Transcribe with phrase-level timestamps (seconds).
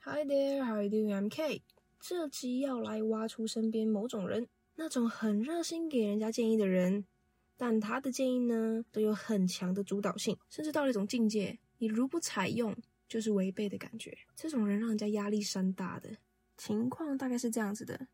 [0.00, 1.12] Hi there, how are you doing?
[1.12, 1.60] I'm K。
[1.98, 4.46] 这集要来挖出身边某种人，
[4.76, 7.04] 那种很热心给人家建议的人，
[7.56, 12.74] 但他的建议呢，都有很强的主导性，甚至到了一种境界，你如不采用，
[13.08, 14.16] 就是违背的感觉。
[14.36, 16.16] 这种人让人家压力山大的
[16.56, 18.06] 情况大概是这样子的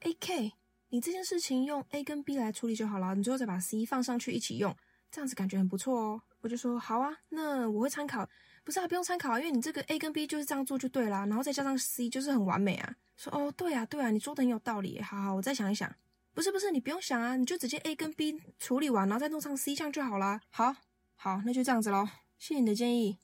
[0.00, 0.52] ：A K，
[0.90, 4.76] 你这件事情用 A 跟 B 来处理就好了，你最后再把 C 放上去一起用，
[5.10, 6.22] 这样子感觉很不错哦。
[6.42, 8.28] 我就说好啊，那我会参考。
[8.64, 12.94] 不是啊，不用参考，因为你这个 A 跟 B 就是这样做就对啦，然后再加上 C 就是很完美啊。
[13.16, 15.00] 说哦，对啊，对啊，你说的很有道理。
[15.00, 15.92] 好好，我再想一想。
[16.34, 20.40] 不是不是，你不用想啊，你就直接 A 跟 B 处理完，然后再弄上 C 这样就好啦。
[20.50, 20.74] 好，
[21.16, 22.06] 好，那就这样子喽。
[22.38, 23.18] 谢谢你的建议，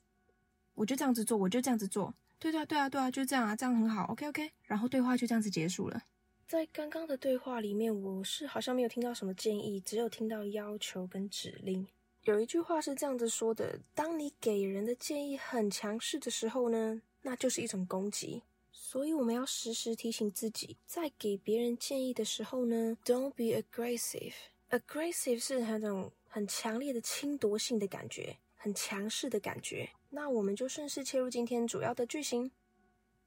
[0.75, 2.13] 我就这样子做，我就这样子做。
[2.37, 4.05] 对对对啊，对啊，就这样啊，这样很好。
[4.05, 6.01] OK OK，然后对话就这样子结束了。
[6.47, 11.87] 在刚刚的对话里面，我是好像没有听到什么建议，只有听到要求跟指令。
[12.29, 18.43] 有一句话是这样子说的：当你给人的建议很强势的时候呢，那就是一种攻击。
[18.71, 24.33] 所以我们要时时提醒自己，在给别人建议的时候呢，Don't be aggressive。
[24.69, 29.89] Aggressive 是那种很强烈的侵夺性的感觉，很强势的感觉。
[30.11, 32.51] 那我们就顺势切入今天主要的句型，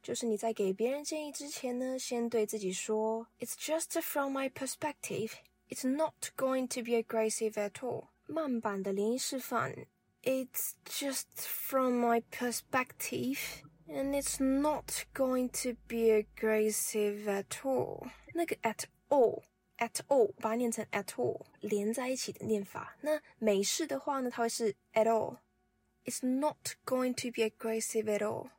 [0.01, 5.33] 就是你在给别人建议之前呢，先对自己说：It's just from my perspective.
[5.69, 8.12] It's not going to be aggressive at all.
[8.32, 9.88] 慢版的连音示范，
[10.24, 13.40] It's just from my perspective,
[13.88, 18.10] and it's not going to be aggressive at all。
[18.34, 19.44] 那个 at all
[19.78, 22.98] at all 把它念成 at all 连在一起的念法。
[23.02, 28.50] 那美式的话呢，它会是 at all。It's not going to be aggressive at all。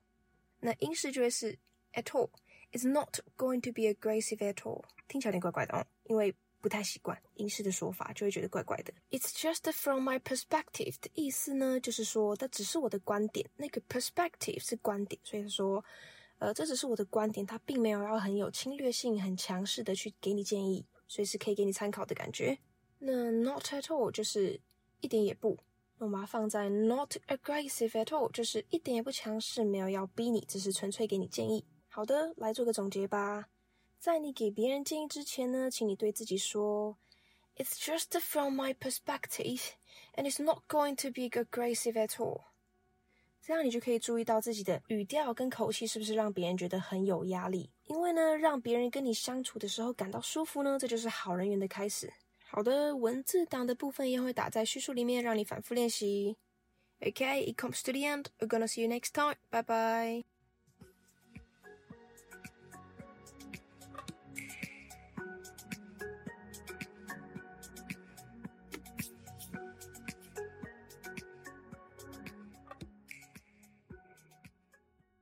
[0.60, 1.58] 那英式就会是
[1.92, 4.84] at all。It's not going to be aggressive at all。
[5.06, 6.34] 听起来有点怪怪的哦，因为。
[6.63, 8.93] 不太习惯英式的说法，就会觉得怪怪的。
[9.11, 13.45] It's just from my perspective 的意思呢，就是说，它只是我的观点。
[13.57, 15.83] 那个 perspective 是观点，所以说，
[16.39, 22.57] 呃，这只是我的观点，它并没有要很有侵略性、很强势的去给你建议，所以是可以给你参考的感觉。
[22.99, 24.57] 那 not at all 就是
[25.01, 25.59] 一点也不，
[25.97, 31.65] 那我们把它放在 not aggressive at all，就是一点也不强势，没有要逼你，只是纯粹给你建议。
[31.89, 33.49] 好的，来做个总结吧。
[34.03, 36.97] 在你给别人建议之前呢，请你对自己说
[37.55, 39.61] ：“It's just from my perspective,
[40.15, 42.41] and it's not going to be aggressive at all。”
[43.41, 47.71] 这样你就可以注意到自己的语调跟口气是不是让别人觉得很有压力。
[47.85, 52.11] 因为呢，让别人跟你相处的时候感到舒服呢，这就是好人缘的开始。
[52.49, 56.35] 好的，文字档的部分也会打在叙述里面，让你反复练习。
[56.99, 58.25] Okay, it comes to the end.
[58.39, 59.37] We're gonna see you next time.
[59.49, 60.32] Bye bye.